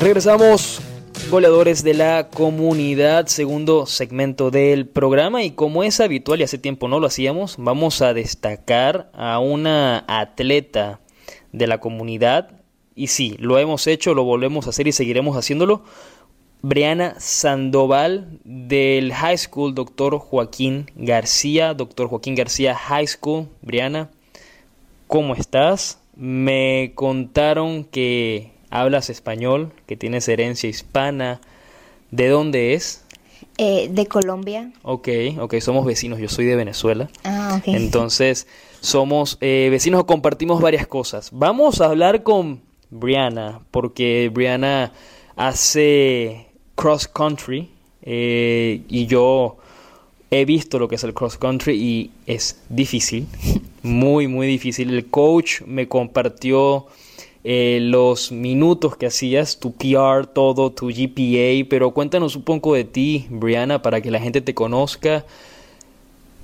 regresamos, 0.00 0.80
goleadores 1.30 1.84
de 1.84 1.92
la 1.92 2.30
comunidad, 2.30 3.26
segundo 3.26 3.84
segmento 3.84 4.50
del 4.50 4.86
programa 4.86 5.42
y 5.42 5.50
como 5.50 5.82
es 5.84 6.00
habitual 6.00 6.40
y 6.40 6.44
hace 6.44 6.56
tiempo 6.56 6.88
no 6.88 7.00
lo 7.00 7.06
hacíamos, 7.06 7.56
vamos 7.58 8.00
a 8.00 8.14
destacar 8.14 9.10
a 9.12 9.38
una 9.40 10.04
atleta 10.08 11.00
de 11.52 11.66
la 11.66 11.80
comunidad 11.80 12.50
y 12.94 13.08
sí, 13.08 13.36
lo 13.38 13.58
hemos 13.58 13.86
hecho, 13.86 14.14
lo 14.14 14.24
volvemos 14.24 14.66
a 14.66 14.70
hacer 14.70 14.88
y 14.88 14.92
seguiremos 14.92 15.36
haciéndolo. 15.36 15.84
Briana 16.62 17.14
Sandoval 17.18 18.40
del 18.44 19.12
High 19.12 19.38
School 19.38 19.74
Dr. 19.74 20.18
Joaquín 20.18 20.90
García, 20.96 21.74
Dr. 21.74 22.08
Joaquín 22.08 22.34
García 22.34 22.74
High 22.74 23.06
School. 23.06 23.48
Briana, 23.60 24.10
¿cómo 25.06 25.34
estás? 25.34 25.98
Me 26.16 26.92
contaron 26.94 27.84
que 27.84 28.59
hablas 28.70 29.10
español, 29.10 29.72
que 29.86 29.96
tienes 29.96 30.28
herencia 30.28 30.68
hispana. 30.68 31.40
¿De 32.10 32.28
dónde 32.28 32.74
es? 32.74 33.04
Eh, 33.58 33.88
de 33.90 34.06
Colombia. 34.06 34.72
Ok, 34.82 35.08
ok, 35.38 35.58
somos 35.60 35.84
vecinos, 35.84 36.18
yo 36.18 36.28
soy 36.28 36.46
de 36.46 36.56
Venezuela. 36.56 37.10
Ah, 37.24 37.56
ok. 37.58 37.68
Entonces, 37.68 38.46
somos 38.80 39.36
eh, 39.40 39.68
vecinos 39.70 40.00
o 40.00 40.06
compartimos 40.06 40.60
varias 40.60 40.86
cosas. 40.86 41.30
Vamos 41.32 41.80
a 41.80 41.86
hablar 41.86 42.22
con 42.22 42.60
Brianna, 42.90 43.60
porque 43.70 44.30
Brianna 44.32 44.92
hace 45.36 46.46
cross 46.74 47.06
country 47.06 47.70
eh, 48.02 48.82
y 48.88 49.06
yo 49.06 49.58
he 50.30 50.44
visto 50.44 50.78
lo 50.78 50.88
que 50.88 50.94
es 50.94 51.04
el 51.04 51.12
cross 51.12 51.36
country 51.36 51.74
y 51.74 52.10
es 52.26 52.60
difícil, 52.68 53.26
muy, 53.82 54.26
muy 54.26 54.46
difícil. 54.46 54.90
El 54.94 55.06
coach 55.06 55.62
me 55.62 55.88
compartió 55.88 56.86
eh, 57.42 57.78
los 57.80 58.32
minutos 58.32 58.96
que 58.96 59.06
hacías, 59.06 59.58
tu 59.58 59.72
PR, 59.72 60.26
todo, 60.26 60.70
tu 60.70 60.88
GPA, 60.88 61.66
pero 61.68 61.92
cuéntanos 61.92 62.36
un 62.36 62.42
poco 62.42 62.74
de 62.74 62.84
ti, 62.84 63.26
Brianna, 63.30 63.82
para 63.82 64.00
que 64.00 64.10
la 64.10 64.20
gente 64.20 64.40
te 64.40 64.54
conozca 64.54 65.24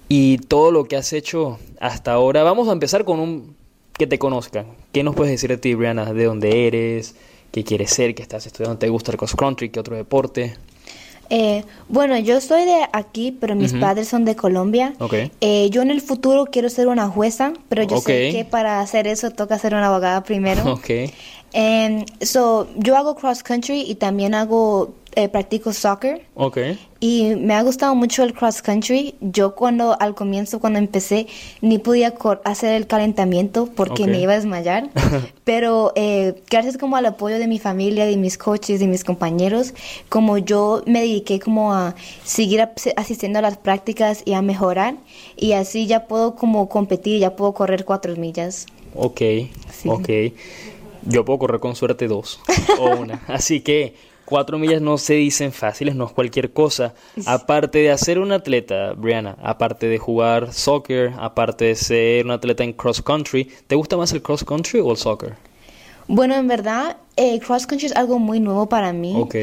y 0.08 0.38
todo 0.38 0.70
lo 0.70 0.84
que 0.84 0.97
has 0.97 1.12
hecho 1.12 1.58
hasta 1.80 2.12
ahora. 2.12 2.42
Vamos 2.42 2.69
a 2.69 2.72
empezar 2.72 3.05
con 3.05 3.20
un 3.20 3.56
que 3.92 4.06
te 4.06 4.19
conozcan. 4.19 4.66
¿Qué 4.92 5.03
nos 5.03 5.14
puedes 5.14 5.33
decir 5.33 5.50
de 5.50 5.58
ti, 5.58 5.75
Brianna? 5.75 6.12
¿De 6.12 6.25
dónde 6.25 6.66
eres? 6.66 7.14
¿Qué 7.53 7.64
quieres 7.64 7.91
ser? 7.91 8.14
¿Qué 8.14 8.22
estás 8.22 8.47
estudiando? 8.47 8.78
¿Te 8.78 8.88
gusta 8.88 9.12
el 9.12 9.19
cross 9.19 9.34
country? 9.34 9.70
¿Qué 9.70 9.81
otro 9.81 9.97
deporte? 9.97 10.56
Eh, 11.30 11.64
bueno, 11.88 12.19
yo 12.19 12.41
soy 12.41 12.64
de 12.64 12.86
aquí, 12.92 13.32
pero 13.32 13.55
mis 13.55 13.72
padres 13.72 14.08
son 14.08 14.24
de 14.24 14.36
Colombia. 14.36 14.94
Ok. 14.98 15.14
Eh, 15.41 15.69
yo 15.70 15.82
en 15.82 15.91
el 15.91 16.00
futuro 16.00 16.46
quiero 16.46 16.69
ser 16.70 16.88
una 16.88 17.08
jueza, 17.08 17.52
pero 17.69 17.82
yo 17.82 18.00
sé 18.00 18.30
que 18.32 18.44
para 18.44 18.80
hacer 18.80 19.06
eso 19.06 19.30
toca 19.30 19.58
ser 19.58 19.74
una 19.74 19.86
abogada 19.86 20.22
primero. 20.22 20.80
Em, 21.52 22.04
so, 22.20 22.69
yo 22.77 22.97
hago 22.98 23.14
cross 23.14 23.42
country 23.42 23.80
y 23.80 23.94
también 23.94 24.34
hago, 24.34 24.94
eh, 25.17 25.31
practico 25.31 25.72
soccer. 25.72 26.27
Ok. 26.34 26.59
Y 27.00 27.34
me 27.36 27.55
ha 27.55 27.62
gustado 27.62 27.95
mucho 27.95 28.22
el 28.22 28.34
cross 28.34 28.61
country. 28.61 29.14
Yo 29.20 29.55
cuando 29.55 29.97
al 29.98 30.14
comienzo, 30.14 30.61
cuando 30.61 30.78
empecé, 30.78 31.27
ni 31.62 31.78
podía 31.78 32.14
hacer 32.45 32.75
el 32.75 32.86
calentamiento 32.86 33.67
porque 33.75 34.06
me 34.06 34.20
iba 34.20 34.34
a 34.34 34.37
desmayar. 34.37 34.91
Pero 35.44 35.92
eh, 35.97 36.42
gracias 36.50 36.77
como 36.77 36.97
al 36.97 37.06
apoyo 37.06 37.39
de 37.39 37.47
mi 37.47 37.59
familia, 37.59 38.05
de 38.05 38.19
mis 38.19 38.37
coaches, 38.37 38.78
de 38.78 38.87
mis 38.87 39.05
compañeros, 39.05 39.72
como 40.11 40.37
yo 40.37 40.83
me 40.87 41.00
dediqué 41.00 41.41
como 41.41 41.72
a 41.72 41.94
seguir 42.22 42.69
asistiendo 42.97 43.39
a 43.39 43.42
las 43.42 43.56
prácticas 43.56 44.22
y 44.27 44.34
a 44.34 44.42
mejorar. 44.42 44.97
Y 45.34 45.53
así 45.53 45.87
ya 45.87 46.06
puedo 46.06 46.34
como 46.34 46.69
competir, 46.69 47.20
ya 47.20 47.37
puedo 47.37 47.55
correr 47.55 47.87
cuatro 47.87 48.14
millas. 48.17 48.67
Ok. 48.94 49.20
Sí. 49.72 49.88
Ok. 49.88 50.09
Yo 51.09 51.25
puedo 51.25 51.38
correr 51.38 51.60
con 51.60 51.75
suerte 51.75 52.06
dos 52.06 52.41
o 52.78 52.97
una. 52.97 53.22
Así 53.28 53.60
que 53.60 53.94
cuatro 54.26 54.59
millas 54.59 54.82
no 54.82 54.98
se 54.98 55.14
dicen 55.14 55.53
fáciles, 55.53 55.94
no 55.94 56.04
es 56.04 56.12
cualquier 56.12 56.53
cosa. 56.53 56.92
Aparte 57.25 57.78
de 57.78 57.91
hacer 57.91 58.19
un 58.19 58.32
atleta, 58.32 58.92
Brianna, 58.92 59.38
aparte 59.42 59.87
de 59.88 59.97
jugar 59.97 60.53
soccer, 60.53 61.14
aparte 61.19 61.64
de 61.66 61.75
ser 61.76 62.26
un 62.26 62.32
atleta 62.32 62.62
en 62.64 62.75
cross 62.75 63.00
country, 63.00 63.50
¿te 63.66 63.75
gusta 63.75 63.97
más 63.97 64.12
el 64.12 64.20
cross 64.20 64.44
country 64.44 64.81
o 64.81 64.91
el 64.91 64.98
soccer? 64.98 65.34
Bueno, 66.09 66.34
en 66.34 66.47
verdad, 66.47 66.98
eh, 67.16 67.41
cross 67.41 67.66
country 67.66 67.87
es 67.87 67.97
algo 67.97 68.19
muy 68.19 68.38
nuevo 68.41 68.69
para 68.69 68.92
mí. 68.92 69.14
Ok. 69.16 69.34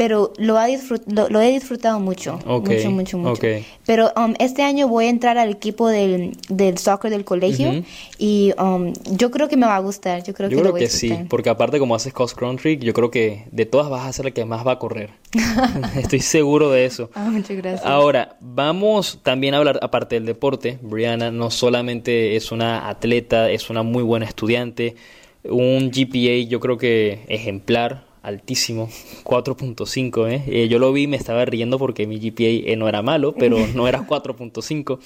Pero 0.00 0.32
lo, 0.38 0.56
ha 0.56 0.66
lo, 1.08 1.28
lo 1.28 1.40
he 1.42 1.50
disfrutado 1.50 2.00
mucho. 2.00 2.38
Ok, 2.46 2.70
Mucho, 2.70 2.90
mucho, 2.90 3.18
mucho. 3.18 3.32
ok. 3.32 3.62
Pero 3.84 4.10
um, 4.16 4.32
este 4.38 4.62
año 4.62 4.88
voy 4.88 5.04
a 5.04 5.08
entrar 5.10 5.36
al 5.36 5.50
equipo 5.50 5.88
del, 5.88 6.32
del 6.48 6.78
soccer 6.78 7.10
del 7.10 7.26
colegio. 7.26 7.68
Ujú. 7.68 7.84
Y 8.16 8.54
um, 8.58 8.94
yo 9.10 9.30
creo 9.30 9.46
que 9.48 9.58
me 9.58 9.66
va 9.66 9.76
a 9.76 9.80
gustar. 9.80 10.22
Yo 10.22 10.32
creo 10.32 10.48
Yo 10.48 10.56
que 10.56 10.62
creo 10.62 10.64
lo 10.64 10.72
voy 10.72 10.80
a 10.80 10.84
que 10.84 10.90
sí, 10.90 11.08
disfrutar. 11.08 11.28
porque 11.28 11.50
aparte 11.50 11.78
como 11.78 11.94
haces 11.94 12.14
cross 12.14 12.32
country, 12.32 12.78
yo 12.78 12.94
creo 12.94 13.10
que 13.10 13.44
de 13.52 13.66
todas 13.66 13.90
vas 13.90 14.06
a 14.06 14.12
ser 14.14 14.24
la 14.24 14.30
que 14.30 14.42
más 14.46 14.66
va 14.66 14.72
a 14.72 14.78
correr. 14.78 15.10
Estoy 15.94 16.20
seguro 16.20 16.70
de 16.70 16.86
eso. 16.86 17.10
Ah, 17.14 17.28
muchas 17.30 17.58
gracias. 17.58 17.84
Ahora, 17.84 18.38
vamos 18.40 19.20
también 19.22 19.52
a 19.52 19.58
hablar, 19.58 19.80
aparte 19.82 20.14
del 20.14 20.24
deporte, 20.24 20.78
Brianna 20.80 21.30
no 21.30 21.50
solamente 21.50 22.36
es 22.36 22.52
una 22.52 22.88
atleta, 22.88 23.50
es 23.50 23.68
una 23.68 23.82
muy 23.82 24.02
buena 24.02 24.24
estudiante, 24.24 24.96
un 25.44 25.90
GPA 25.90 26.48
yo 26.48 26.58
creo 26.58 26.78
que 26.78 27.20
ejemplar, 27.28 28.08
altísimo, 28.22 28.88
4.5, 29.24 30.30
¿eh? 30.30 30.44
Eh, 30.46 30.68
Yo 30.68 30.78
lo 30.78 30.92
vi 30.92 31.02
y 31.02 31.06
me 31.06 31.16
estaba 31.16 31.44
riendo 31.44 31.78
porque 31.78 32.06
mi 32.06 32.18
GPA 32.18 32.70
eh, 32.70 32.76
no 32.76 32.88
era 32.88 33.02
malo, 33.02 33.34
pero 33.34 33.58
no 33.74 33.88
era 33.88 34.06
4.5. 34.06 34.98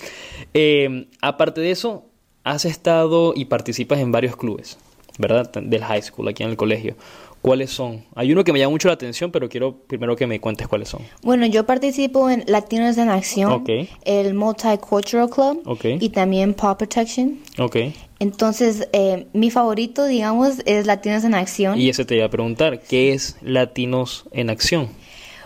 Eh, 0.54 1.06
aparte 1.20 1.60
de 1.60 1.70
eso, 1.70 2.06
has 2.42 2.64
estado 2.64 3.32
y 3.34 3.46
participas 3.46 3.98
en 4.00 4.12
varios 4.12 4.36
clubes, 4.36 4.78
¿verdad? 5.18 5.50
Del 5.52 5.84
high 5.84 6.02
school, 6.02 6.28
aquí 6.28 6.42
en 6.42 6.50
el 6.50 6.56
colegio. 6.56 6.96
¿Cuáles 7.44 7.70
son? 7.72 8.02
Hay 8.14 8.32
uno 8.32 8.42
que 8.42 8.54
me 8.54 8.58
llama 8.58 8.70
mucho 8.70 8.88
la 8.88 8.94
atención, 8.94 9.30
pero 9.30 9.50
quiero 9.50 9.76
primero 9.86 10.16
que 10.16 10.26
me 10.26 10.40
cuentes 10.40 10.66
cuáles 10.66 10.88
son. 10.88 11.02
Bueno, 11.22 11.44
yo 11.44 11.66
participo 11.66 12.30
en 12.30 12.42
Latinos 12.46 12.96
en 12.96 13.10
Acción, 13.10 13.52
Ok. 13.52 13.68
el 14.06 14.32
Multicultural 14.32 15.28
Club 15.28 15.62
y 16.00 16.08
también 16.08 16.54
Paw 16.54 16.78
Protection. 16.78 17.38
Ok. 17.58 17.76
Entonces, 18.18 18.88
eh, 18.94 19.26
mi 19.34 19.50
favorito, 19.50 20.06
digamos, 20.06 20.62
es 20.64 20.86
Latinos 20.86 21.22
en 21.24 21.34
Acción. 21.34 21.78
Y 21.78 21.90
ese 21.90 22.06
te 22.06 22.16
iba 22.16 22.24
a 22.24 22.30
preguntar, 22.30 22.80
¿qué 22.80 23.12
es 23.12 23.36
Latinos 23.42 24.24
en 24.32 24.48
Acción? 24.48 24.88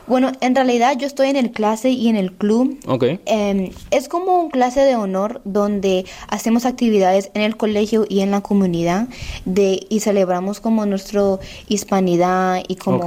Bueno, 0.08 0.32
en 0.40 0.54
realidad 0.54 0.96
yo 0.98 1.06
estoy 1.06 1.28
en 1.28 1.36
el 1.36 1.50
clase 1.50 1.90
y 1.90 2.08
en 2.08 2.16
el 2.16 2.32
club. 2.32 2.78
Ok. 2.86 3.04
Em, 3.26 3.70
es 3.90 4.08
como 4.08 4.40
un 4.40 4.50
clase 4.50 4.80
de 4.80 4.96
honor 4.96 5.40
donde 5.44 6.04
hacemos 6.28 6.64
actividades 6.64 7.30
en 7.34 7.42
el 7.42 7.56
colegio 7.56 8.06
y 8.08 8.20
en 8.20 8.30
la 8.30 8.40
comunidad 8.40 9.08
de, 9.44 9.86
y 9.88 10.00
celebramos 10.00 10.60
como 10.60 10.86
nuestra 10.86 11.38
hispanidad 11.68 12.62
y 12.68 12.76
como. 12.76 13.06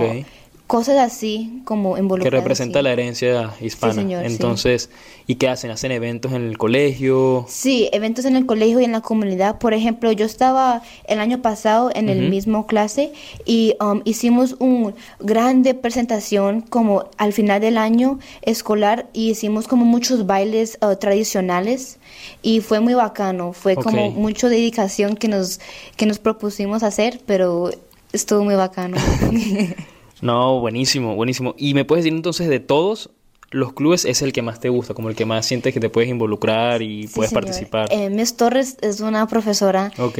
Cosas 0.71 0.99
así 0.99 1.61
como 1.65 1.95
Que 1.95 1.99
involucradas. 1.99 2.39
representa 2.39 2.79
así. 2.79 2.83
la 2.85 2.93
herencia 2.93 3.51
hispana. 3.59 3.93
señor, 3.93 4.25
sí. 4.25 4.31
Entonces, 4.31 4.89
¿y 5.27 5.35
qué 5.35 5.49
hacen? 5.49 5.69
¿Hacen 5.69 5.91
eventos 5.91 6.31
en 6.31 6.43
el 6.47 6.57
colegio? 6.57 7.45
Sí, 7.49 7.89
eventos 7.91 8.23
en 8.23 8.37
el 8.37 8.45
colegio 8.45 8.79
y 8.79 8.85
en 8.85 8.93
la 8.93 9.01
comunidad. 9.01 9.57
Por 9.59 9.73
ejemplo, 9.73 10.13
yo 10.13 10.25
estaba 10.25 10.81
el 11.09 11.19
año 11.19 11.41
pasado 11.41 11.91
en 11.93 12.07
el 12.07 12.19
Ujú. 12.21 12.29
mismo 12.29 12.67
clase 12.67 13.11
y 13.45 13.75
um, 13.81 13.99
hicimos 14.05 14.55
una 14.59 14.93
grande 15.19 15.73
presentación 15.73 16.61
como 16.61 17.09
al 17.17 17.33
final 17.33 17.59
del 17.59 17.77
año 17.77 18.19
escolar 18.41 19.09
y 19.11 19.31
hicimos 19.31 19.67
como 19.67 19.83
muchos 19.83 20.25
bailes 20.25 20.77
uh, 20.81 20.95
tradicionales 20.95 21.99
y 22.41 22.61
fue 22.61 22.79
muy 22.79 22.93
bacano. 22.93 23.51
Fue 23.51 23.75
como 23.75 24.09
mucha 24.11 24.47
dedicación 24.47 25.17
que 25.17 25.27
nos, 25.27 25.59
que 25.97 26.05
nos 26.05 26.17
propusimos 26.17 26.81
hacer, 26.81 27.19
pero 27.25 27.71
estuvo 28.13 28.45
muy 28.45 28.55
bacano. 28.55 28.95
No, 30.21 30.59
buenísimo, 30.59 31.15
buenísimo. 31.15 31.55
¿Y 31.57 31.73
me 31.73 31.85
puedes 31.85 32.03
decir 32.05 32.15
entonces 32.15 32.47
de 32.47 32.59
todos 32.59 33.09
los 33.49 33.73
clubes 33.73 34.05
es 34.05 34.21
el 34.21 34.31
que 34.33 34.41
más 34.41 34.59
te 34.59 34.69
gusta, 34.69 34.93
como 34.93 35.09
el 35.09 35.15
que 35.15 35.25
más 35.25 35.45
sientes 35.45 35.73
que 35.73 35.79
te 35.79 35.89
puedes 35.89 36.09
involucrar 36.09 36.81
y 36.81 37.07
Sí, 37.07 37.13
puedes 37.15 37.31
señor. 37.31 37.43
participar? 37.43 37.87
Eh, 37.91 38.09
Miss 38.09 38.37
Torres 38.37 38.77
es 38.81 39.01
una 39.01 39.27
profesora 39.27 39.91
Ok. 39.97 40.19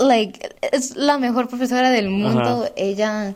like 0.00 0.38
es 0.72 0.96
la 0.96 1.18
mejor 1.18 1.48
profesora 1.48 1.90
del 1.90 2.10
mundo. 2.10 2.40
Ajá. 2.64 2.72
Ella 2.76 3.34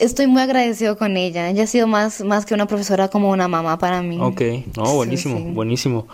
estoy 0.00 0.26
muy 0.26 0.42
agradecido 0.42 0.96
con 0.96 1.16
ella. 1.16 1.48
Ella 1.50 1.64
ha 1.64 1.66
sido 1.66 1.86
más 1.86 2.22
más 2.22 2.46
que 2.46 2.54
una 2.54 2.66
profesora 2.66 3.08
como 3.08 3.30
una 3.30 3.48
mamá 3.48 3.78
para 3.78 4.02
mí. 4.02 4.18
Ok, 4.20 4.40
no, 4.76 4.86
Sí, 4.86 4.94
buenísimo, 4.96 5.36
sí. 5.38 5.44
buenísimo. 5.52 6.06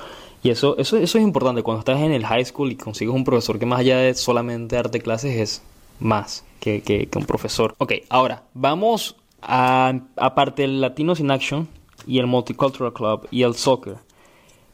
Y 0.43 0.50
eso, 0.50 0.77
eso, 0.79 0.97
eso 0.97 1.19
es 1.19 1.25
importante, 1.25 1.62
cuando 1.62 1.81
estás 1.81 2.00
en 2.00 2.12
el 2.12 2.25
high 2.25 2.44
school 2.44 2.71
y 2.71 2.77
consigues 2.77 3.12
un 3.15 3.25
profesor 3.25 3.59
que 3.59 3.67
más 3.67 3.81
allá 3.81 3.99
de 3.99 4.15
solamente 4.15 4.77
darte 4.77 5.00
clases 5.00 5.35
es 5.37 5.62
más 6.00 6.45
que, 6.61 6.83
que, 6.83 7.06
que 7.06 7.19
un 7.19 7.25
profesor. 7.25 7.75
Ok, 7.79 7.95
ahora, 8.09 8.45
vamos 8.55 9.17
a, 9.43 9.95
aparte 10.17 10.62
del 10.62 10.81
Latinos 10.81 11.21
in 11.21 11.31
Action 11.31 11.69
y 12.06 12.19
el 12.19 12.27
Multicultural 12.27 12.93
Club 12.93 13.29
y 13.31 13.43
el 13.43 13.55
soccer, 13.55 13.97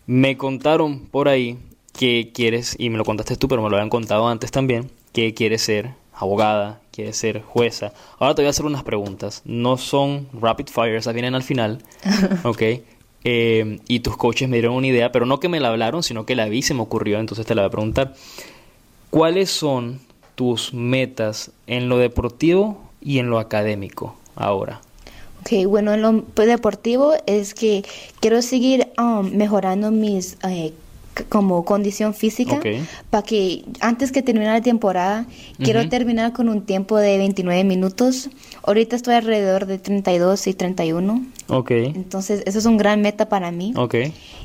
me 0.06 0.36
contaron 0.36 1.06
por 1.06 1.28
ahí 1.28 1.58
que 1.92 2.32
quieres, 2.34 2.74
y 2.78 2.90
me 2.90 2.98
lo 2.98 3.04
contaste 3.04 3.36
tú, 3.36 3.48
pero 3.48 3.62
me 3.62 3.70
lo 3.70 3.76
habían 3.76 3.90
contado 3.90 4.28
antes 4.28 4.50
también, 4.50 4.90
que 5.12 5.32
quieres 5.32 5.62
ser 5.62 5.94
abogada, 6.12 6.80
quieres 6.90 7.16
ser 7.16 7.42
jueza. 7.42 7.92
Ahora 8.18 8.34
te 8.34 8.42
voy 8.42 8.48
a 8.48 8.50
hacer 8.50 8.66
unas 8.66 8.82
preguntas. 8.82 9.42
No 9.44 9.76
son 9.76 10.28
rapid 10.32 10.66
fire, 10.68 10.96
esas 10.96 11.14
vienen 11.14 11.34
al 11.34 11.42
final. 11.42 11.82
¿Ok? 12.44 12.62
Eh, 13.26 13.78
y 13.88 14.00
tus 14.00 14.16
coaches 14.16 14.48
me 14.48 14.56
dieron 14.56 14.74
una 14.74 14.86
idea, 14.86 15.10
pero 15.10 15.24
no 15.24 15.40
que 15.40 15.48
me 15.48 15.60
la 15.60 15.68
hablaron, 15.68 16.02
sino 16.02 16.26
que 16.26 16.36
la 16.36 16.46
vi 16.46 16.62
se 16.62 16.74
me 16.74 16.82
ocurrió, 16.82 17.18
entonces 17.18 17.46
te 17.46 17.54
la 17.54 17.62
voy 17.62 17.68
a 17.68 17.70
preguntar. 17.70 18.14
¿Cuáles 19.10 19.50
son 19.50 20.00
tus 20.34 20.74
metas 20.74 21.50
en 21.66 21.88
lo 21.88 21.98
deportivo 21.98 22.80
y 23.00 23.18
en 23.18 23.30
lo 23.30 23.38
académico 23.38 24.16
ahora? 24.36 24.80
Ok, 25.42 25.66
bueno, 25.66 25.92
en 25.92 26.00
lo 26.00 26.24
deportivo 26.36 27.12
es 27.26 27.52
que 27.52 27.84
quiero 28.20 28.40
seguir 28.40 28.88
um, 28.96 29.30
mejorando 29.30 29.90
mis 29.90 30.38
eh, 30.42 30.72
como 31.28 31.64
condición 31.64 32.12
física 32.14 32.54
Ok. 32.54 32.66
para 33.10 33.22
que 33.22 33.64
antes 33.80 34.10
que 34.12 34.22
termine 34.22 34.46
la 34.46 34.60
temporada 34.60 35.26
quiero 35.62 35.80
Ujú. 35.80 35.88
terminar 35.88 36.32
con 36.32 36.48
un 36.48 36.62
tiempo 36.62 36.96
de 36.98 37.18
29 37.18 37.64
minutos. 37.64 38.30
Ahorita 38.64 38.96
estoy 38.96 39.14
alrededor 39.14 39.66
de 39.66 39.78
32 39.78 40.46
y 40.46 40.54
31. 40.54 41.24
Ok, 41.48 41.70
Entonces, 41.72 42.42
eso 42.46 42.58
es 42.58 42.64
un 42.64 42.78
gran 42.78 43.02
meta 43.02 43.28
para 43.28 43.50
mí. 43.50 43.74
ok, 43.76 43.94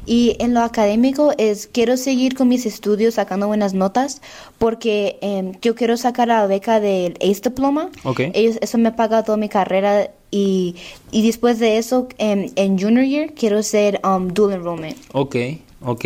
Y 0.06 0.36
en 0.39 0.54
lo 0.54 0.60
académico 0.62 1.33
es 1.38 1.68
quiero 1.71 1.95
seguir 1.95 2.36
con 2.36 2.50
mis 2.50 2.66
estudios 2.66 3.13
sacando 3.15 3.48
buenas 3.48 3.74
notas 3.74 4.22
porque 4.57 5.18
em, 5.22 5.54
yo 5.62 5.75
quiero 5.75 5.95
sacar 5.98 6.27
la 6.27 6.45
beca 6.45 6.80
del 6.81 7.13
ACE 7.22 7.42
diploma. 7.50 7.89
ok. 8.04 8.19
Ellos, 8.33 8.57
eso 8.62 8.77
me 8.77 8.92
paga 8.92 9.24
toda 9.24 9.38
mi 9.38 9.48
carrera 9.50 10.12
y, 10.30 10.75
y 11.12 11.25
después 11.25 11.57
de 11.60 11.77
eso 11.77 12.07
em, 12.18 12.51
en 12.56 12.77
junior 12.77 13.06
year 13.06 13.33
quiero 13.33 13.63
ser 13.63 14.01
um, 14.04 14.27
dual 14.27 14.54
enrollment. 14.54 14.98
Ok, 15.13 15.36
ok. 15.81 16.06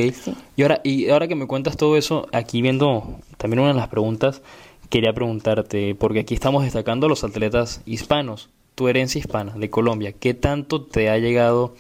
Y 0.56 0.62
ahora, 0.62 0.82
y 0.84 1.10
ahora 1.10 1.28
que 1.28 1.36
me 1.36 1.48
cuentas 1.48 1.78
todo 1.78 1.98
eso, 1.98 2.28
aquí 2.32 2.62
viendo 2.62 3.20
también 3.38 3.60
una 3.60 3.70
de 3.70 3.80
las 3.80 3.88
preguntas, 3.88 4.42
quería 4.90 5.14
preguntarte, 5.14 5.96
porque 5.96 6.20
aquí 6.20 6.34
estamos 6.34 6.64
destacando 6.64 7.08
a 7.08 7.10
los 7.10 7.24
atletas 7.24 7.82
hispanos, 7.86 8.50
tu 8.76 8.88
herencia 8.88 9.20
hispana 9.20 9.54
de 9.56 9.70
Colombia, 9.70 10.12
¿qué 10.12 10.34
tanto 10.34 10.82
te 10.84 11.10
ha 11.10 11.18
llegado 11.18 11.76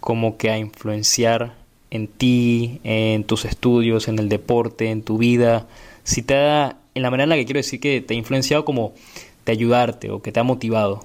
como 0.00 0.36
que 0.36 0.50
a 0.50 0.58
influenciar 0.58 1.54
en 1.90 2.08
ti, 2.08 2.80
en 2.84 3.24
tus 3.24 3.44
estudios, 3.44 4.08
en 4.08 4.18
el 4.18 4.28
deporte, 4.28 4.90
en 4.90 5.02
tu 5.02 5.18
vida? 5.18 5.66
Si 6.04 6.22
te 6.22 6.36
ha, 6.36 6.76
en 6.94 7.02
la 7.02 7.10
manera 7.10 7.24
en 7.24 7.30
la 7.30 7.36
que 7.36 7.44
quiero 7.44 7.58
decir 7.58 7.80
que 7.80 8.00
te 8.00 8.14
ha 8.14 8.16
influenciado 8.16 8.64
como 8.64 8.92
de 9.44 9.52
ayudarte 9.52 10.10
o 10.10 10.22
que 10.22 10.32
te 10.32 10.40
ha 10.40 10.44
motivado. 10.44 11.04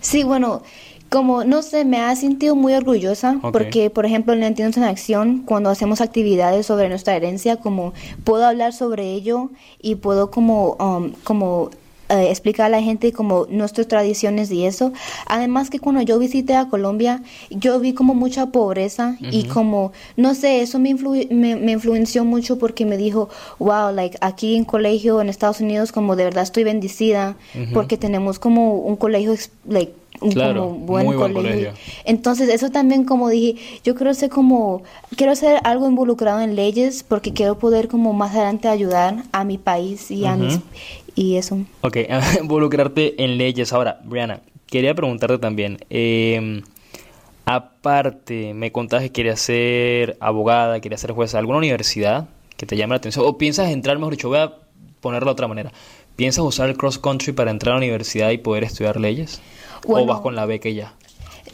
Sí, 0.00 0.22
bueno, 0.22 0.62
como 1.10 1.44
no 1.44 1.62
sé, 1.62 1.84
me 1.84 1.98
ha 2.00 2.14
sentido 2.16 2.54
muy 2.54 2.74
orgullosa 2.74 3.38
porque, 3.52 3.90
por 3.90 4.04
ejemplo, 4.06 4.32
en 4.34 4.40
Latinos 4.40 4.76
en 4.76 4.84
Acción, 4.84 5.42
cuando 5.46 5.70
hacemos 5.70 6.00
actividades 6.00 6.66
sobre 6.66 6.88
nuestra 6.88 7.16
herencia, 7.16 7.56
como 7.56 7.92
puedo 8.24 8.44
hablar 8.46 8.72
sobre 8.72 9.12
ello 9.12 9.50
y 9.80 9.94
puedo 9.96 10.30
como, 10.30 10.76
um, 10.78 11.12
como 11.24 11.70
eh, 12.10 12.30
explicar 12.30 12.66
a 12.66 12.68
la 12.70 12.80
gente 12.82 13.12
como 13.12 13.46
nuestras 13.50 13.86
tradiciones 13.86 14.50
y 14.50 14.64
eso. 14.64 14.92
Además 15.26 15.68
que 15.68 15.78
cuando 15.78 16.00
yo 16.00 16.18
visité 16.18 16.56
a 16.56 16.66
Colombia, 16.68 17.22
yo 17.50 17.78
vi 17.80 17.92
como 17.92 18.14
mucha 18.14 18.46
pobreza 18.46 19.16
y 19.30 19.44
como, 19.44 19.92
no 20.16 20.34
sé, 20.34 20.62
eso 20.62 20.78
me, 20.78 20.90
influ- 20.94 21.28
me, 21.30 21.56
me 21.56 21.72
influenció 21.72 22.24
mucho 22.24 22.58
porque 22.58 22.86
me 22.86 22.96
dijo, 22.96 23.28
wow, 23.58 23.92
like 23.94 24.16
aquí 24.22 24.56
en 24.56 24.64
colegio 24.64 25.20
en 25.20 25.28
Estados 25.28 25.60
Unidos 25.60 25.92
como 25.92 26.16
de 26.16 26.24
verdad 26.24 26.44
estoy 26.44 26.64
bendecida 26.64 27.36
porque 27.74 27.98
tenemos 27.98 28.38
como 28.38 28.76
un 28.76 28.96
colegio, 28.96 29.34
like, 29.68 29.92
Claro, 30.32 30.62
como 30.62 30.78
buen 30.78 31.06
muy 31.06 31.16
buen 31.16 31.32
colegio. 31.32 31.72
Entonces, 32.04 32.48
eso 32.48 32.70
también 32.70 33.04
como 33.04 33.28
dije, 33.28 33.56
yo 33.84 33.94
quiero 33.94 34.12
ser 34.14 34.30
como, 34.30 34.82
quiero 35.16 35.34
ser 35.36 35.60
algo 35.64 35.88
involucrado 35.88 36.40
en 36.40 36.56
leyes 36.56 37.02
porque 37.02 37.32
quiero 37.32 37.58
poder 37.58 37.88
como 37.88 38.12
más 38.12 38.34
adelante 38.34 38.68
ayudar 38.68 39.24
a 39.32 39.44
mi 39.44 39.58
país 39.58 40.10
y 40.10 40.24
a 40.26 40.36
mis, 40.36 40.60
y 41.14 41.36
eso. 41.36 41.58
Ok, 41.82 41.98
involucrarte 42.40 43.22
en 43.22 43.38
leyes. 43.38 43.72
Ahora, 43.72 44.00
Brianna, 44.04 44.40
quería 44.66 44.94
preguntarte 44.94 45.38
también, 45.38 45.78
eh, 45.90 46.62
aparte, 47.44 48.54
me 48.54 48.72
contaste 48.72 49.06
que 49.06 49.12
querías 49.12 49.40
ser 49.40 50.16
abogada, 50.20 50.80
querías 50.80 51.00
ser 51.00 51.12
jueza, 51.12 51.38
¿alguna 51.38 51.58
universidad 51.58 52.28
que 52.56 52.66
te 52.66 52.76
llame 52.76 52.90
la 52.90 52.96
atención? 52.96 53.24
¿O 53.26 53.38
piensas 53.38 53.70
entrar, 53.70 53.96
mejor 53.98 54.12
dicho, 54.12 54.28
voy 54.28 54.38
a 54.38 54.52
ponerlo 55.00 55.26
de 55.26 55.32
otra 55.32 55.48
manera, 55.48 55.72
¿piensas 56.16 56.44
usar 56.44 56.68
el 56.68 56.76
cross 56.76 56.98
country 56.98 57.32
para 57.32 57.50
entrar 57.50 57.72
a 57.72 57.76
la 57.76 57.84
universidad 57.84 58.30
y 58.30 58.38
poder 58.38 58.64
estudiar 58.64 59.00
leyes? 59.00 59.40
¿O 59.86 60.04
vas 60.06 60.20
con 60.20 60.34
la 60.34 60.46
beca 60.46 60.68
y 60.68 60.74
ya? 60.74 60.94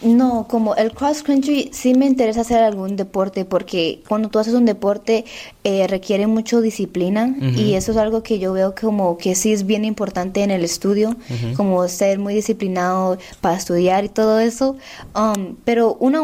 No, 0.02 0.46
como 0.48 0.74
el 0.74 0.92
cross 0.92 1.22
country 1.22 1.70
sí 1.72 1.94
me 1.94 2.04
interesa 2.06 2.42
hacer 2.42 2.62
algún 2.62 2.96
deporte 2.96 3.44
porque 3.46 4.02
cuando 4.06 4.28
tú 4.28 4.38
haces 4.38 4.52
un 4.52 4.66
deporte 4.66 5.24
eh, 5.62 5.86
requiere 5.86 6.26
mucho 6.26 6.60
disciplina 6.60 7.34
y 7.56 7.74
eso 7.74 7.92
es 7.92 7.96
algo 7.98 8.22
que 8.22 8.38
yo 8.38 8.52
veo 8.52 8.74
como 8.78 9.16
que 9.16 9.34
sí 9.34 9.52
es 9.52 9.64
bien 9.64 9.84
importante 9.84 10.42
en 10.42 10.50
el 10.50 10.62
estudio, 10.64 11.16
como 11.56 11.86
ser 11.88 12.18
muy 12.18 12.34
disciplinado 12.34 13.16
para 13.40 13.56
estudiar 13.56 14.04
y 14.04 14.08
todo 14.10 14.40
eso. 14.40 14.76
Um, 15.14 15.56
pero 15.64 15.94
una 16.00 16.20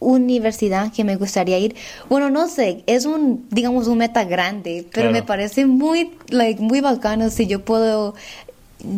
universidad 0.00 0.92
que 0.92 1.04
me 1.04 1.16
gustaría 1.16 1.58
ir, 1.58 1.74
bueno, 2.10 2.28
no 2.28 2.48
sé, 2.48 2.82
es 2.86 3.06
un, 3.06 3.46
digamos, 3.50 3.86
un 3.86 3.98
meta 3.98 4.24
grande, 4.24 4.84
pero 4.92 5.08
Claro. 5.08 5.12
me 5.12 5.22
parece 5.22 5.64
muy, 5.64 6.10
like, 6.28 6.60
muy 6.60 6.80
bacano 6.80 7.30
si 7.30 7.46
yo 7.46 7.64
puedo... 7.64 8.14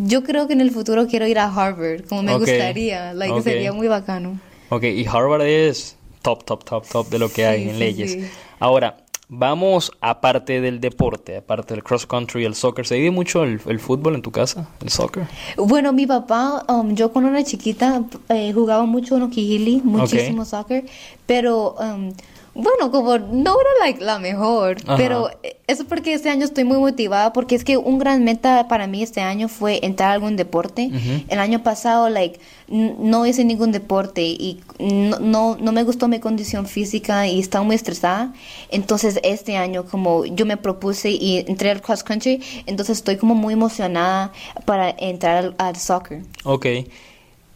Yo 0.06 0.22
creo 0.22 0.46
que 0.46 0.54
en 0.54 0.60
el 0.60 0.70
futuro 0.70 1.06
quiero 1.06 1.26
ir 1.26 1.38
a 1.38 1.46
Harvard, 1.46 2.04
como 2.08 2.22
me 2.22 2.36
gustaría, 2.36 3.12
like, 3.12 3.34
ok. 3.34 3.42
sería 3.42 3.72
muy 3.72 3.88
bacano. 3.88 4.38
Ok, 4.70 4.84
y 4.84 5.06
Harvard 5.06 5.42
es 5.42 5.96
top, 6.22 6.44
top, 6.44 6.64
top, 6.64 6.88
top 6.88 7.08
de 7.08 7.19
lo 7.19 7.31
que 7.31 7.46
hay 7.46 7.64
en 7.64 7.72
sí, 7.72 7.78
leyes. 7.78 8.12
sí. 8.12 8.25
Ahora, 8.58 9.04
vamos 9.28 9.92
aparte 10.00 10.60
del 10.60 10.81
deporte, 10.81 11.36
aparte 11.36 11.75
del 11.75 11.82
cross 11.82 12.06
country 12.06 12.42
y 12.42 12.44
el 12.46 12.54
soccer. 12.54 12.86
¿Se 12.86 12.96
vive 12.96 13.10
mucho 13.10 13.44
el, 13.44 13.60
el 13.66 13.81
fútbol 13.81 14.14
en 14.14 14.22
tu 14.22 14.31
casa? 14.31 14.69
¿El 14.81 14.90
soccer? 14.90 15.26
Bueno, 15.56 15.92
mi 15.92 16.06
papá, 16.06 16.64
um, 16.69 16.94
yo 16.94 17.12
cuando 17.12 17.30
era 17.30 17.44
chiquita 17.44 18.04
eh, 18.28 18.52
jugaba 18.52 18.84
mucho 18.87 19.16
en 19.16 19.22
Okihili, 19.22 19.82
muchísimo 19.84 20.44
soccer, 20.44 20.84
pero 21.26 21.75
um, 21.75 22.12
bueno, 22.54 22.90
como 22.90 23.18
no 23.18 23.56
era 23.60 23.70
like, 23.80 24.04
la 24.04 24.18
mejor, 24.18 24.76
Ajá. 24.84 24.96
pero 24.96 25.30
eso 25.66 25.84
porque 25.86 26.14
este 26.14 26.30
año 26.30 26.44
estoy 26.44 26.64
muy 26.64 26.78
motivada, 26.78 27.32
porque 27.32 27.54
es 27.54 27.64
que 27.64 27.76
un 27.76 27.98
gran 27.98 28.22
meta 28.22 28.68
para 28.68 28.86
mí 28.86 29.02
este 29.02 29.20
año 29.20 29.48
fue 29.48 29.80
entrar 29.84 30.10
a 30.10 30.12
algún 30.12 30.36
deporte. 30.36 30.90
El 31.28 31.38
año 31.38 31.62
pasado, 31.62 32.08
like, 32.08 32.38
no 32.68 33.26
hice 33.26 33.44
ningún 33.44 33.72
deporte 33.72 34.22
y 34.22 34.60
no, 34.78 35.18
no, 35.18 35.56
no 35.60 35.72
me 35.72 35.82
gustó 35.82 36.06
mi 36.06 36.20
condición 36.20 36.66
física 36.66 37.26
y 37.26 37.40
estaba 37.40 37.64
muy 37.64 37.76
estresada. 37.76 38.32
Entonces, 38.70 39.18
este 39.22 39.56
año, 39.56 39.84
como 39.86 40.24
yo 40.24 40.46
me 40.46 40.56
propuse 40.56 41.10
y 41.10 41.38
entré 41.48 41.70
al 41.70 41.82
cross 41.82 42.04
country, 42.04 42.42
entonces 42.66 42.98
estoy 42.98 43.16
como 43.16 43.34
muy 43.34 43.54
emocionada 43.54 44.32
para 44.64 44.90
entrar 44.90 45.36
al, 45.38 45.54
al 45.58 45.76
soccer. 45.76 46.22
Ok. 46.44 46.66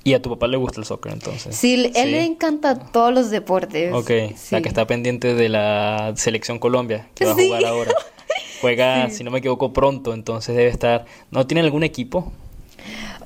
¿Y 0.08 0.14
a 0.14 0.22
tu 0.22 0.30
papá 0.30 0.46
le 0.46 0.56
gusta 0.56 0.80
el 0.80 0.86
soccer 0.86 1.12
entonces? 1.12 1.54
Sí, 1.54 1.74
él 1.74 1.92
Sí. 1.94 2.10
le 2.10 2.24
encanta 2.24 2.78
todos 2.78 3.12
los 3.12 3.30
deportes. 3.30 3.92
Ok, 3.92 4.10
sí. 4.36 4.48
la 4.54 4.62
que 4.62 4.68
está 4.68 4.86
pendiente 4.86 5.34
de 5.34 5.48
la 5.48 6.12
selección 6.16 6.58
Colombia, 6.58 7.08
que 7.14 7.24
va 7.26 7.32
a 7.32 7.34
jugar 7.34 7.64
ahora. 7.66 7.92
Juega, 8.60 9.10
si 9.10 9.22
no 9.22 9.30
me 9.30 9.38
equivoco, 9.40 9.72
pronto, 9.72 10.14
entonces 10.14 10.56
debe 10.56 10.70
estar... 10.70 11.04
¿No 11.30 11.46
tiene 11.46 11.60
algún 11.60 11.84
equipo 11.84 12.32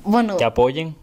Bueno, 0.03 0.37
que 0.37 0.43
apoyen? 0.43 0.95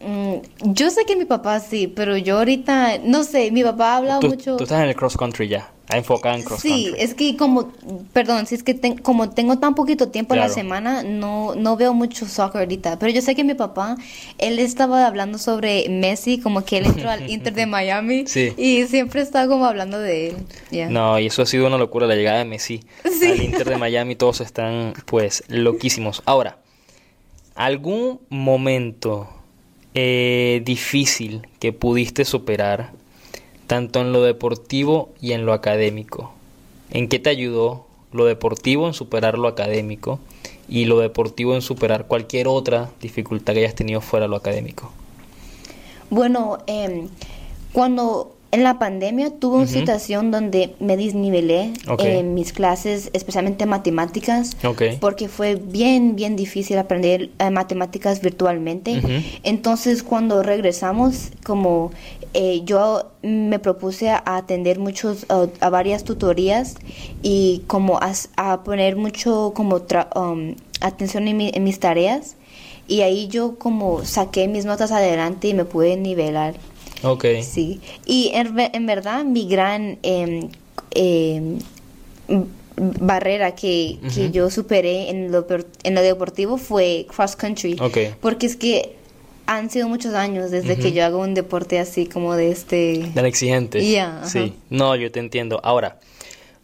Mm, 0.00 0.72
yo 0.72 0.90
sé 0.90 1.04
que 1.06 1.16
mi 1.16 1.24
papá 1.24 1.60
sí, 1.60 1.86
pero 1.88 2.16
yo 2.16 2.38
ahorita, 2.38 2.98
no 3.04 3.24
sé, 3.24 3.50
mi 3.50 3.62
papá 3.62 3.92
ha 3.94 3.96
hablado 3.98 4.20
Tú, 4.20 4.28
mucho. 4.28 4.56
tú 4.56 4.64
estás 4.64 4.82
en 4.82 4.88
el 4.88 4.94
cross 4.96 5.16
country 5.16 5.48
ya, 5.48 5.70
enfocada 5.90 6.36
en 6.36 6.42
cross 6.42 6.60
Sí, 6.60 6.84
country. 6.86 7.02
es 7.02 7.14
que 7.14 7.36
como, 7.36 7.72
perdón, 8.12 8.46
si 8.46 8.54
es 8.54 8.62
que 8.62 8.74
ten- 8.74 8.98
como 8.98 9.30
tengo 9.30 9.58
tan 9.58 9.74
poquito 9.74 10.08
tiempo 10.08 10.34
a 10.34 10.36
la 10.36 10.42
Claro. 10.44 10.54
semana, 10.54 11.02
no, 11.02 11.54
no 11.54 11.76
veo 11.76 11.94
mucho 11.94 12.26
soccer 12.26 12.60
ahorita. 12.62 12.98
Pero 12.98 13.10
yo 13.12 13.22
sé 13.22 13.34
que 13.34 13.42
mi 13.44 13.54
papá, 13.54 13.96
él 14.38 14.58
estaba 14.58 15.06
hablando 15.06 15.38
sobre 15.38 15.88
Messi, 15.88 16.38
como 16.40 16.64
que 16.64 16.78
él 16.78 16.86
entró 16.86 17.08
al 17.10 17.28
Inter 17.30 17.54
de 17.54 17.66
Miami. 17.66 18.24
Sí. 18.26 18.52
Y 18.56 18.84
siempre 18.86 19.20
está 19.22 19.48
como 19.48 19.64
hablando 19.64 19.98
de 19.98 20.28
él. 20.70 20.90
No, 20.90 21.18
y 21.18 21.26
eso 21.26 21.42
ha 21.42 21.46
sido 21.46 21.66
una 21.66 21.78
locura, 21.78 22.06
la 22.06 22.14
llegada 22.14 22.38
de 22.38 22.44
Messi 22.44 22.84
Sí. 23.18 23.26
al 23.30 23.42
Inter 23.42 23.68
de 23.68 23.76
Miami, 23.78 24.14
todos 24.14 24.40
están 24.42 24.92
pues 25.06 25.42
loquísimos. 25.48 26.22
Ahora, 26.26 26.58
¿algún 27.54 28.20
momento 28.28 29.28
eh, 29.94 30.62
difícil 30.64 31.46
que 31.60 31.72
pudiste 31.72 32.24
superar, 32.24 32.92
tanto 33.66 34.00
en 34.00 34.12
lo 34.12 34.22
deportivo 34.22 35.10
y 35.20 35.32
en 35.32 35.46
lo 35.46 35.52
académico? 35.52 36.32
¿En 36.90 37.08
qué 37.08 37.18
te 37.18 37.30
ayudó 37.30 37.86
lo 38.12 38.24
deportivo 38.24 38.86
en 38.86 38.94
superar 38.94 39.38
lo 39.38 39.48
académico 39.48 40.18
y 40.68 40.86
lo 40.86 40.98
deportivo 41.00 41.54
en 41.54 41.62
superar 41.62 42.06
cualquier 42.06 42.48
otra 42.48 42.90
dificultad 43.00 43.54
que 43.54 43.60
hayas 43.60 43.74
tenido 43.74 44.00
fuera 44.00 44.24
de 44.24 44.30
lo 44.30 44.36
académico? 44.36 44.90
Bueno, 46.10 46.58
em, 46.66 47.08
cuando 47.72 48.37
en 48.50 48.62
la 48.64 48.78
pandemia 48.78 49.30
tuve 49.38 49.56
una 49.58 49.66
situación 49.66 50.30
donde 50.30 50.74
me 50.80 50.96
desnivelé 50.96 51.72
Ok. 51.86 52.00
en 52.02 52.32
mis 52.34 52.52
clases, 52.52 53.10
especialmente 53.12 53.66
matemáticas, 53.66 54.56
porque 55.00 55.28
fue 55.28 55.56
bien, 55.56 56.16
bien 56.16 56.34
difícil 56.36 56.78
aprender 56.78 57.30
eh, 57.38 57.50
matemáticas 57.50 58.20
virtualmente. 58.22 59.00
Entonces, 59.42 60.02
cuando 60.02 60.42
regresamos, 60.42 61.30
como 61.44 61.90
eh, 62.34 62.62
yo 62.64 63.10
me 63.22 63.58
propuse 63.58 64.10
a 64.10 64.22
atender 64.24 64.78
muchos, 64.78 65.24
uh, 65.30 65.48
a 65.60 65.68
varias 65.70 66.04
tutorías 66.04 66.76
y 67.22 67.62
como 67.66 67.98
a, 67.98 68.12
a 68.36 68.64
poner 68.64 68.96
mucho 68.96 69.52
como 69.54 69.80
tra- 69.80 70.08
um, 70.16 70.54
atención 70.80 71.26
en, 71.28 71.36
mi- 71.36 71.50
en 71.52 71.64
mis 71.64 71.80
tareas. 71.80 72.36
Y 72.86 73.02
ahí 73.02 73.28
yo 73.28 73.58
como 73.58 74.04
saqué 74.06 74.48
mis 74.48 74.64
notas 74.64 74.92
adelante 74.92 75.48
y 75.48 75.54
me 75.54 75.66
pude 75.66 75.96
nivelar. 75.96 76.54
Ok. 77.02 77.24
Sí, 77.42 77.80
y 78.06 78.30
en, 78.34 78.58
en 78.58 78.86
verdad 78.86 79.24
mi 79.24 79.46
gran 79.48 79.98
em, 80.02 80.48
em, 80.90 81.58
barrera 82.76 83.54
que, 83.54 83.98
que 84.14 84.30
yo 84.30 84.50
superé 84.50 85.10
en 85.10 85.32
lo, 85.32 85.46
en 85.82 85.94
lo 85.94 86.02
deportivo 86.02 86.58
fue 86.58 87.06
cross 87.14 87.36
country. 87.36 87.76
Ok. 87.80 87.98
Porque 88.20 88.46
es 88.46 88.56
que 88.56 88.96
han 89.46 89.70
sido 89.70 89.88
muchos 89.88 90.12
años 90.14 90.50
desde 90.50 90.76
que 90.76 90.92
yo 90.92 91.04
hago 91.06 91.20
un 91.20 91.32
deporte 91.32 91.78
así 91.78 92.06
como 92.06 92.36
de 92.36 92.50
este... 92.50 93.10
Tan 93.14 93.24
exigente. 93.24 93.80
Sí. 94.24 94.54
No, 94.68 94.94
yo 94.94 95.10
te 95.10 95.20
entiendo. 95.20 95.58
Ahora, 95.64 95.98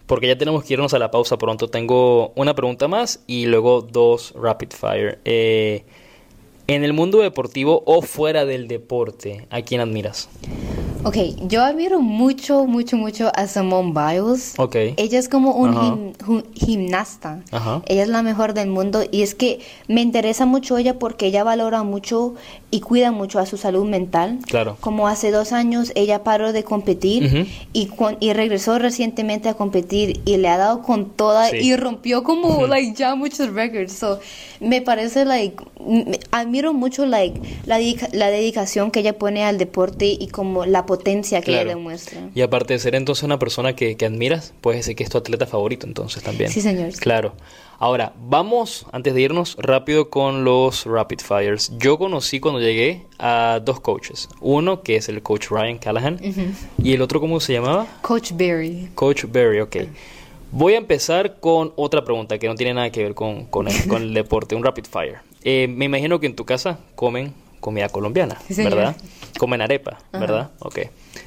porque 0.06 0.26
ya 0.26 0.36
tenemos 0.36 0.64
que 0.64 0.74
irnos 0.74 0.92
a 0.92 0.98
la 0.98 1.10
pausa 1.10 1.38
pronto, 1.38 1.68
tengo 1.68 2.34
una 2.36 2.54
pregunta 2.54 2.86
más 2.86 3.20
y 3.26 3.46
luego 3.46 3.80
dos 3.80 4.34
rapid 4.36 4.72
fire. 4.78 5.18
Eh, 5.24 5.84
en 6.66 6.84
el 6.84 6.92
mundo 6.92 7.18
deportivo 7.18 7.82
o 7.86 8.02
fuera 8.02 8.44
del 8.44 8.68
deporte, 8.68 9.46
¿a 9.50 9.62
quién 9.62 9.80
admiras? 9.80 10.28
Ok, 11.06 11.18
yo 11.48 11.62
admiro 11.62 12.00
mucho, 12.00 12.64
mucho, 12.64 12.96
mucho 12.96 13.30
a 13.34 13.46
Simone 13.46 13.92
Biles. 13.92 14.54
Ok. 14.56 14.74
Ella 14.96 15.18
es 15.18 15.28
como 15.28 15.52
un 15.52 15.68
Ajá. 15.76 15.80
gim- 15.82 16.16
ju- 16.16 16.44
gimnasta. 16.54 17.42
Ajá. 17.50 17.82
Ella 17.88 18.04
es 18.04 18.08
la 18.08 18.22
mejor 18.22 18.54
del 18.54 18.70
mundo 18.70 19.02
y 19.12 19.20
es 19.20 19.34
que 19.34 19.60
me 19.86 20.00
interesa 20.00 20.46
mucho 20.46 20.78
ella 20.78 20.98
porque 20.98 21.26
ella 21.26 21.44
valora 21.44 21.82
mucho 21.82 22.36
y 22.70 22.80
cuida 22.80 23.12
mucho 23.12 23.38
a 23.38 23.44
su 23.44 23.58
salud 23.58 23.84
mental. 23.84 24.38
Claro. 24.46 24.78
Como 24.80 25.06
hace 25.06 25.30
dos 25.30 25.52
años 25.52 25.92
ella 25.94 26.24
paró 26.24 26.54
de 26.54 26.64
competir 26.64 27.26
Ujú. 27.26 27.46
y, 27.74 27.86
cuan- 27.88 28.16
y 28.20 28.32
regresó 28.32 28.78
recientemente 28.78 29.50
a 29.50 29.54
competir 29.54 30.22
y 30.24 30.38
le 30.38 30.48
ha 30.48 30.56
dado 30.56 30.80
con 30.80 31.10
toda 31.10 31.50
Sí. 31.50 31.58
y 31.58 31.76
rompió 31.76 32.22
como 32.22 32.66
like 32.66 32.94
ya 32.96 33.14
muchos 33.14 33.52
records. 33.52 33.92
So, 33.92 34.20
me 34.64 34.80
parece 34.82 35.24
like 35.24 35.56
admiro 36.30 36.72
mucho 36.72 37.06
like 37.06 37.40
la, 37.66 37.78
dedica- 37.78 38.08
la 38.12 38.30
dedicación 38.30 38.90
que 38.90 39.00
ella 39.00 39.18
pone 39.18 39.44
al 39.44 39.58
deporte 39.58 40.06
y 40.06 40.28
como 40.28 40.64
la 40.66 40.86
potencia 40.86 41.40
que 41.40 41.52
Claro. 41.52 41.62
ella 41.62 41.76
demuestra. 41.76 42.20
Y 42.34 42.40
aparte 42.40 42.72
de 42.74 42.78
ser 42.80 42.94
entonces 42.94 43.22
una 43.24 43.38
persona 43.38 43.76
que, 43.76 43.96
que 43.96 44.06
admiras, 44.06 44.54
puedes 44.60 44.80
decir 44.80 44.96
que 44.96 45.04
es 45.04 45.10
tu 45.10 45.18
atleta 45.18 45.46
favorito 45.46 45.86
entonces 45.86 46.22
también. 46.22 46.50
Sí, 46.50 46.60
señor. 46.60 46.92
Claro. 46.94 47.34
Ahora, 47.78 48.14
vamos, 48.28 48.86
antes 48.92 49.14
de 49.14 49.20
irnos, 49.20 49.56
rápido 49.58 50.08
con 50.08 50.44
los 50.44 50.86
rapid 50.86 51.18
fires. 51.20 51.72
Yo 51.78 51.98
conocí 51.98 52.38
cuando 52.40 52.60
llegué 52.60 53.06
a 53.18 53.60
dos 53.62 53.80
coaches. 53.80 54.28
Uno 54.40 54.82
que 54.82 54.96
es 54.96 55.08
el 55.08 55.22
coach 55.22 55.48
Ryan 55.50 55.78
Callahan 55.78 56.18
y 56.82 56.92
el 56.94 57.02
otro, 57.02 57.20
¿cómo 57.20 57.40
se 57.40 57.52
llamaba? 57.52 57.86
Coach 58.00 58.30
Barry. 58.32 58.88
Coach 58.94 59.24
Berry, 59.28 59.60
ok. 59.60 59.76
Voy 60.56 60.74
a 60.74 60.78
empezar 60.78 61.40
con 61.40 61.72
otra 61.74 62.04
pregunta 62.04 62.38
que 62.38 62.46
no 62.46 62.54
tiene 62.54 62.74
nada 62.74 62.90
que 62.90 63.02
ver 63.02 63.14
con, 63.14 63.46
con, 63.46 63.66
el, 63.66 63.88
con 63.88 64.02
el 64.02 64.14
deporte, 64.14 64.54
un 64.54 64.62
rapid 64.62 64.84
fire. 64.84 65.16
Eh, 65.42 65.66
me 65.68 65.86
imagino 65.86 66.20
que 66.20 66.26
en 66.26 66.36
tu 66.36 66.44
casa 66.44 66.78
comen 66.94 67.34
comida 67.58 67.88
colombiana, 67.88 68.40
Sí. 68.48 68.62
¿verdad? 68.62 68.94
Comen 69.36 69.62
arepa, 69.62 69.98
¿verdad? 70.12 70.52
Ok. 70.60 70.78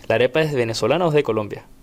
¿La 0.08 0.16
arepa 0.16 0.40
es 0.42 0.54
venezolana 0.54 1.06
o 1.06 1.10
es 1.10 1.14
de 1.16 1.24
Colombia? 1.24 1.66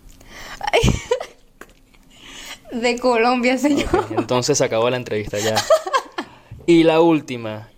De 2.72 2.98
Colombia, 2.98 3.56
señor. 3.58 3.88
Entonces 4.16 4.60
acabó 4.60 4.90
la 4.90 4.96
entrevista 4.96 5.38
ya. 5.38 5.54
Y 6.66 6.82
la 6.82 7.00
última. 7.00 7.68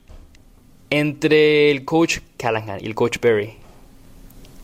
Entre 0.89 1.71
el 1.73 1.85
coach 1.85 2.21
Callahan 2.39 2.79
y 2.81 2.87
el 2.87 2.95
coach 2.95 3.19
Berry, 3.21 3.55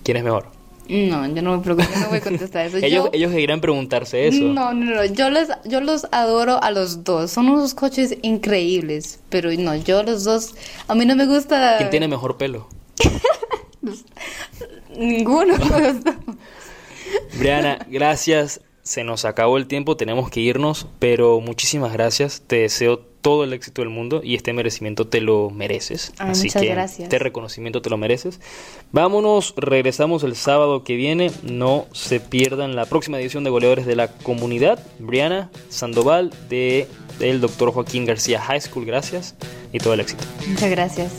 ¿quién 0.05 0.17
es 0.17 0.23
mejor? 0.25 0.47
No, 0.89 1.27
yo 1.35 1.43
no 1.43 1.57
me 1.57 1.63
preocupo, 1.63 1.89
yo 1.95 2.01
no 2.01 2.09
voy 2.09 2.19
a 2.19 2.21
contestar 2.23 2.67
eso. 2.67 2.77
Ellos, 2.79 3.05
Yo- 3.05 3.11
ellos 3.13 3.33
seguirán 3.33 3.61
preguntarse 3.61 4.27
eso. 4.29 4.43
No, 4.45 4.73
no, 4.75 4.95
no, 4.97 5.05
yo 5.05 5.31
los, 5.31 5.49
yo 5.65 5.81
los 5.81 6.07
adoro 6.13 6.63
a 6.63 6.71
los 6.71 7.05
dos. 7.05 7.31
Son 7.31 7.49
unos 7.49 7.75
coches 7.75 8.17
increíbles, 8.23 9.21
pero 9.29 9.51
no, 9.53 9.75
yo 9.77 10.03
los 10.03 10.25
dos, 10.25 10.55
a 10.89 10.95
mí 10.95 11.07
no 11.07 11.15
me 11.17 11.27
gusta 11.27 11.77
¿Quién 11.79 11.91
tiene 11.91 12.09
mejor 12.09 12.37
pelo? 12.37 12.69
ninguno. 14.97 15.55
Briana, 17.39 17.79
gracias. 17.89 18.61
Se 18.83 19.05
nos 19.05 19.25
acabó 19.25 19.59
el 19.59 19.69
tiempo, 19.69 19.97
tenemos 19.97 20.29
que 20.31 20.41
irnos, 20.41 20.89
pero 20.99 21.41
muchísimas 21.41 21.93
gracias. 21.93 22.43
Te 22.47 22.57
deseo 22.57 23.07
todo 23.23 23.45
el 23.45 23.53
éxito 23.53 23.81
del 23.83 23.89
mundo 23.89 24.21
y 24.23 24.35
este 24.35 24.53
merecimiento 24.53 25.07
te 25.07 25.21
lo 25.21 25.49
mereces. 25.51 26.13
Ay, 26.19 26.33
Así 26.33 26.51
que 26.51 26.67
gracias. 26.67 27.05
este 27.05 27.19
reconocimiento 27.19 27.81
te 27.81 27.89
lo 27.89 27.97
mereces. 27.97 28.41
Vámonos, 28.91 29.55
regresamos 29.57 30.25
el 30.25 30.37
sábado 30.37 30.85
que 30.85 30.97
viene. 30.97 31.31
No 31.43 31.87
se 31.93 32.21
pierdan 32.21 32.77
la 32.77 32.85
próxima 32.85 33.19
edición 33.19 33.45
de 33.45 33.51
Goleadores 33.51 33.87
de 33.87 33.97
la 33.97 34.09
Comunidad. 34.09 34.85
Briana 34.99 35.51
Sandoval 35.71 36.33
de 36.51 36.87
del 37.19 37.41
Dr. 37.41 37.73
Joaquín 37.73 38.05
García 38.05 38.41
High 38.41 38.61
School, 38.61 38.85
gracias 38.85 39.35
y 39.73 39.79
todo 39.79 39.95
el 39.95 40.01
éxito. 40.01 40.25
Muchas 40.49 40.71
gracias. 40.71 41.13